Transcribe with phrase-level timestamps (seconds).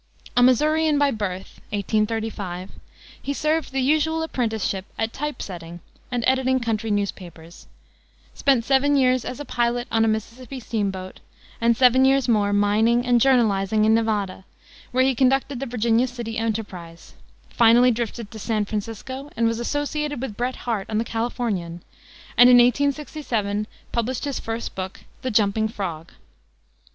[0.35, 2.71] A Missourian by birth (1835),
[3.21, 5.79] he served the usual apprenticeship at type setting
[6.11, 7.67] and editing country newspapers;
[8.33, 11.19] spent seven years as a pilot on a Mississippi steam boat,
[11.61, 14.43] and seven years more mining and journalizing in Nevada,
[14.91, 17.13] where he conducted the Virginia City Enterprise,
[17.51, 21.83] finally drifted to San Francisco, and was associated with Bret Harte on the Californian,
[22.35, 26.11] and in 1867 published his first book, the Jumping Frog.